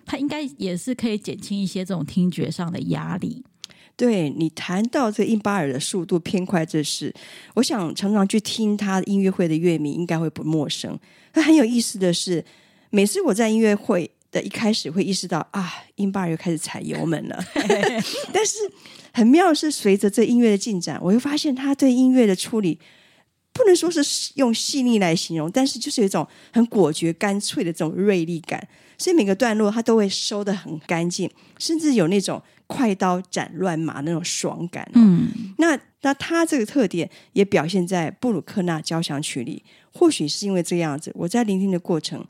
[0.06, 3.44] 它应该也是可以减轻一些这种听觉上的压力。
[3.96, 7.12] 对，你谈到这个英巴尔的速度偏快这事，
[7.56, 10.98] 我想常常去听他音乐会的乐迷应该会不陌生。
[11.34, 12.46] 那很有意思的是，
[12.92, 14.12] 每次我在音乐会。
[14.32, 17.44] 的一开始会意识到啊，英巴尔又开始踩油门了。
[18.32, 18.58] 但是
[19.14, 22.80] 很妙的是，随着这音乐的进展，我又发现他对音乐的处理
[23.52, 28.66] 不能说是用细腻来形容，但是就是有一种很果决、干脆的这种锐利感。
[28.98, 34.90] 所以每个段落他都会收的很干净，甚至有那种快刀斩乱麻那种爽感。
[34.94, 35.28] 嗯，
[35.58, 39.64] 那那他这个特点也表现在布鲁克纳交响曲里。
[39.92, 42.26] 或许是因为这样子，我在聆听的过程。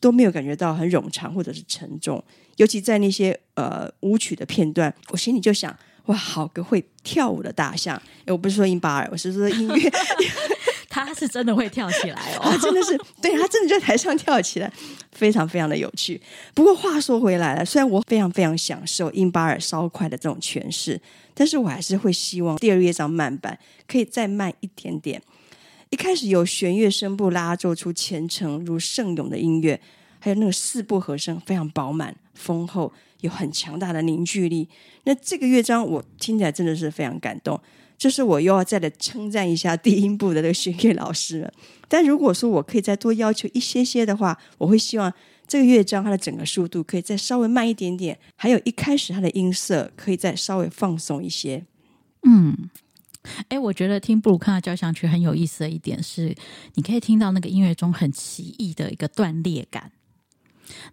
[0.00, 2.22] 都没有感觉到很冗长或者是沉重，
[2.56, 5.76] 尤其在那些呃舞曲的片段，我心里就想：
[6.06, 8.00] 哇，好个会跳舞的大象！
[8.26, 9.90] 我不是说英巴尔，我是说音乐，
[10.88, 14.72] 他是真的会跳起来哦， 真的是，对，他真的在台上跳起来，
[15.12, 16.20] 非常非常的有趣。
[16.54, 21.00] 不过话说回来了，虽然我非常非常享受英巴尔稍快的这种诠释，
[21.34, 25.22] 但是我还是会希望第二乐章慢板可以再慢一点点。
[25.90, 29.80] 一开始有弦乐声部拉奏出虔诚如圣咏的音乐，
[30.20, 34.68] 还有那个四部和声非常饱满丰厚，有很强大的凝聚力。
[35.02, 37.60] 那这个乐章我听起来真的是非常感动。
[37.98, 41.52] 这是我又要再来称赞一下低音部的那个弦乐老师了。
[41.88, 45.12] 但如果说我可以再多要求一些些的话，我会希望
[45.46, 51.64] 这个乐章它的整个速度可以再稍微慢一点点，还有一开始它的音色可以再稍微放松一些。
[52.22, 52.70] 嗯。
[53.48, 56.34] 哎，我觉得听布鲁克纳交响曲很有意思的一点是，
[56.74, 59.92] 你可以听到那个音乐中很奇异的一个断裂感。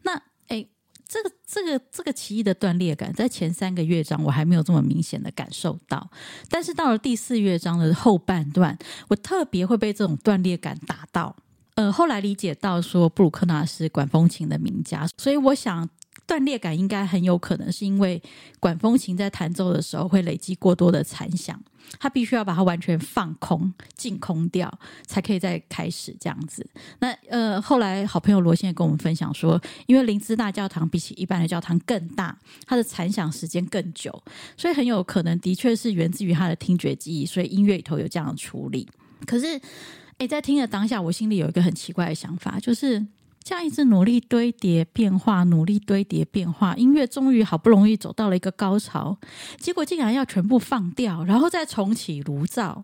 [0.03, 0.65] 那哎，
[1.07, 6.09] 这个这个这个奇异的断裂感，在前三个乐章我还没有这么明显的感受到，
[6.49, 8.77] 但是到了第四乐章的后半段，
[9.07, 11.35] 我特别会被这种断裂感打到。
[11.75, 15.89] 呃，后来理解到说布鲁克纳是管风琴的名家，所以我想。
[16.27, 18.21] 断裂感应该很有可能是因为
[18.59, 21.57] 管风琴在弹奏的时候会累积过多的残响，
[21.99, 24.71] 它必须要把它完全放空、净空掉，
[25.05, 26.69] 才可以再开始这样子。
[26.99, 34.21] 那呃，后来好朋友罗先也跟我们分享说，因为林芝大教堂比起一般的教堂更大，它的残响时间更久，
[34.57, 38.85] 所以很有可能的确是源自于他的听觉记忆，所以音乐里头有这样的处理。
[39.25, 39.59] 可是，
[40.17, 43.05] 诶，在听的当下，我心里有一个很奇怪的想法，就是。
[43.47, 49.17] 这样一直努力堆叠变化，努力堆叠变化，音乐终于好不容易走到了一个高潮，
[49.57, 52.83] 结果竟然要全部放掉，然后再重启炉灶，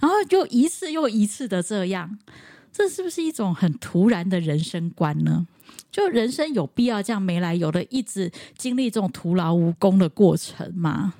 [0.00, 2.16] 然后就一次又一次的这样，
[2.72, 5.48] 这是不是一种很突然的人生观呢？
[5.90, 11.14] 就人生有必要这样没来由的一直经历这种徒劳无功的过程吗？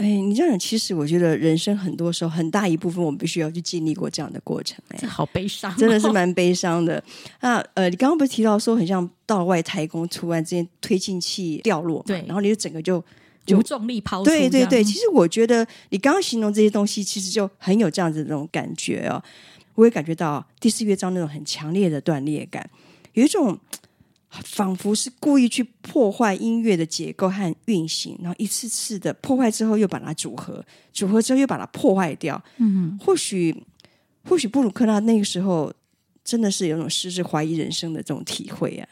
[0.00, 4.82] 哎，你这样讲，其实我觉得人生很多时候很大一部分，我们必须要去经历过这样的过程。
[4.88, 7.02] 哎，这好悲伤哦，真的是蛮悲伤的。
[7.42, 13.04] 那呃，你刚刚不是提到说，很像到外太空，突然之间推进器掉落，对，然后你就整个就
[13.48, 14.24] 无重力抛出。
[14.24, 19.22] 对对对，其实我觉得你刚刚形容这些东西，其实就很有这样子的那种感觉哦。
[19.74, 22.66] 我也感觉到第四乐章那种很强烈的断裂感，
[23.12, 23.58] 有一种。
[24.30, 32.40] 仿佛是故意去破坏音乐的结构和运行，然后一次次的破坏之后又把它组合，组合之后又把它破坏掉。
[32.58, 33.64] 嗯，或许
[34.24, 35.72] 或许布鲁克纳那个时候
[36.24, 38.88] 真的是有种失之怀疑人生的这种体会啊。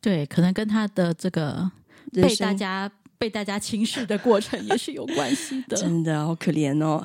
[0.00, 1.70] 对，可能跟他的这个
[2.12, 5.76] 被大家被大家轻视的过程也是有关系的。
[5.76, 7.04] 真的好可怜哦。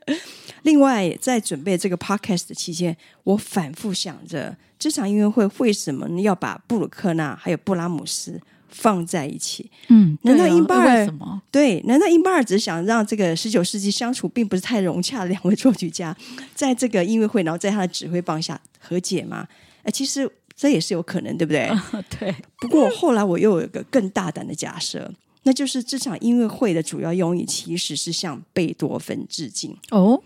[0.62, 9.70] 另外，在准备这个 podcast 的期间，我反复想着这场音乐会为什么要把布鲁克纳还有布拉姆斯放在一起？
[9.88, 11.04] 嗯，难道英巴尔？
[11.04, 11.40] 什么？
[11.52, 16.14] 对，难道英巴尔只想让这个十九世纪相处并不是太融洽的两位作曲家，
[16.54, 19.46] 在这个音乐会，然后在他的指挥棒下和解吗？
[19.84, 21.66] 哎，其实这也是有可能，对不对？
[21.66, 21.84] 啊、
[22.18, 22.34] 对。
[22.58, 25.08] 不过后来我又有一个更大胆的假设，
[25.46, 30.20] 那就是这场音乐会的主要用意其实是向贝多芬致敬哦。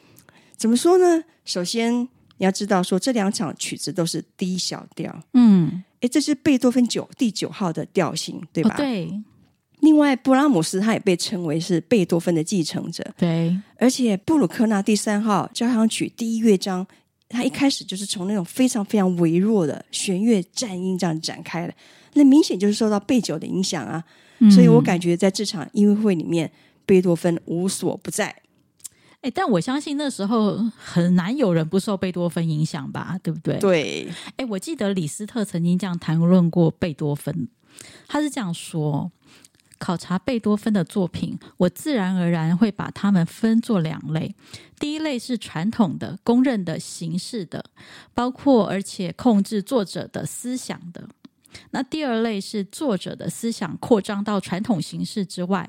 [0.57, 1.23] 怎么说呢？
[1.45, 2.01] 首先
[2.39, 8.75] 你要知道，说这两场曲子都是低小调，嗯，诶，这是贝多芬九第九号的调性，对吧？
[8.75, 9.23] 哦，对。
[9.81, 13.55] 另外，布拉姆斯他也被称为是贝多芬的继承者，对。
[13.77, 16.87] 而且布鲁克纳第三号交响曲第一乐章，
[17.29, 21.75] 他一开始就是从那种非常非常微弱的弦乐颤音这样展开的，
[22.15, 24.03] 那明显就是受到贝九的影响啊。
[24.41, 26.51] 嗯，所以我感觉在这场音乐会里面，
[26.85, 28.43] 贝多芬无所不在。
[29.23, 33.59] 哎，但我相信那时候很难有人不受贝多芬影响吧，对不对？
[33.59, 34.13] 对。
[34.37, 37.49] 哎，我记得李斯特曾经这样谈论过贝多芬，
[38.09, 39.13] 他是这样说：
[39.79, 44.35] 考察贝多芬的作品，我自然而然会把它们分作两类。
[44.79, 47.63] 第一类是传统的、公认的形式的，
[48.15, 51.07] 包括而且控制作者的思想的。
[51.71, 55.69] 那第二类是作者的思想扩张到传统形式之外，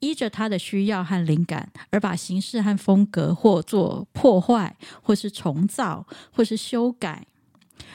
[0.00, 7.26] 依着他的需要和灵感而把形式和风格或做破坏，或是重造，或是修改。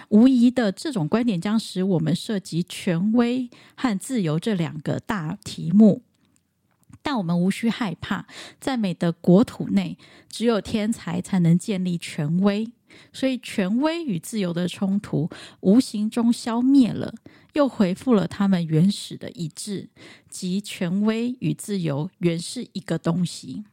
[0.10, 6.02] 无疑的，这种观点将使我们涉及权威和自由这两个大题目。
[7.02, 8.26] 但我们无需害怕，
[8.60, 12.72] 在美的国土内，只有天才才能建立权威。
[13.14, 15.30] 所以，权威与自由的冲突
[15.62, 17.14] 无形中消灭了，
[17.54, 19.90] 又恢复了他们原始的一致，
[20.30, 23.64] 即权威与自由原是一个东西。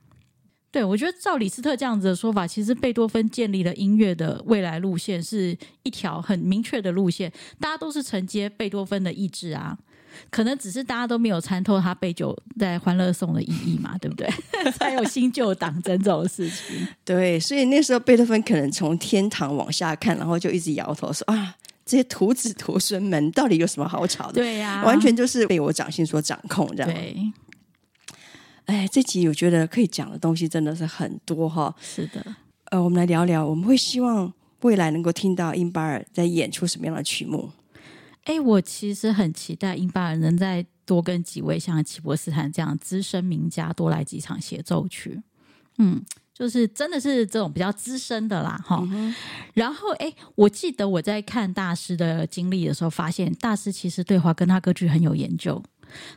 [0.71, 9.79] 对，我觉得照李斯特这样子的说法，其实贝多芬建立了音乐的未来路线是一条很明确的路线，大家都是承接贝多芬的意志啊。
[10.31, 14.29] 可能只是大家都没有参透他被酒在欢乐颂的意义嘛， 对不对？
[14.79, 16.87] 才有新旧党争这种事情。
[17.05, 21.55] 对，所以那时候贝多芬可能从天堂往下看，然后就一直摇头说：“啊，
[21.85, 26.93] 这些徒子徒孙们到底有什么好吵的？”对呀、啊，完全就是被我掌心所掌控，这样。
[26.93, 27.17] 对。
[28.67, 31.75] 哎，这集我觉得可以讲的东西真的是很多哈。
[31.81, 32.25] 是的，
[32.71, 37.51] 呃，我们来聊聊，我们会希望未来能够听到英巴尔在演出什么样的曲目。
[38.25, 45.21] 哎，我其实很期待英巴尔能再多跟几位像齐博斯坦这样资深名家多来几场协奏曲。
[45.79, 46.05] 嗯，
[46.35, 49.15] 就是真的是这种比较资深的啦，哈、嗯。
[49.55, 55.63] 然后，哎，我记得我在看大师的经历的时候，发现大师其实对华根纳歌剧很有研究。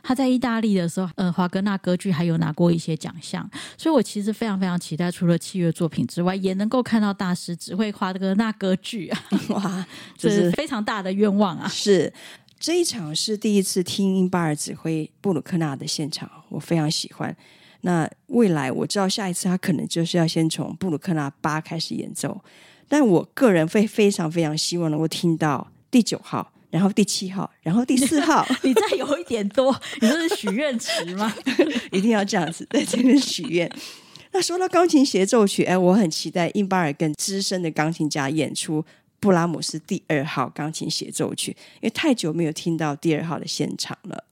[0.02, 9.22] 他在意大利的时候，呃，华格纳歌剧还有拿过一些奖项，所以我其实非常非常期待，除了器乐作品之外，也能够看到大师指挥华格纳歌剧啊！
[9.50, 11.68] 哇，这是非常大的愿望啊！
[11.68, 12.12] 是
[12.58, 17.36] 这一场是第一次听英巴尔指挥布鲁克纳的现场，我非常喜欢。
[17.82, 22.42] 那未来我知道下一次他可能就是要先从布鲁克纳八开始演奏，
[22.88, 26.50] 但我个人会非常非常希望能够听到第九号。
[26.70, 31.32] 然后第七号，然后第四号， 你再有一点多，你这是许愿池吗？
[31.92, 33.70] 一定要这样子在这边许愿。
[34.32, 38.84] 那说到钢琴协奏曲，哎，我很期待印巴尔跟资深的钢琴家演出
[39.18, 44.24] 布拉姆斯第二号钢琴协奏曲，因为太久没有听到第二号的现场了。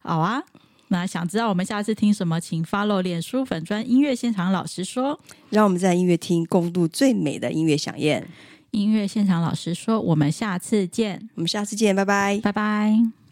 [0.00, 0.42] 好啊，
[0.88, 8.26] 那想知道我们下次听什么，请 follow 脸书粉专音乐现场老实说，让我们在音乐厅共度最美的音乐饗宴。
[8.70, 11.28] 音乐现场老师说，我们下次见。
[11.34, 13.25] 我们下次见，拜拜，拜拜。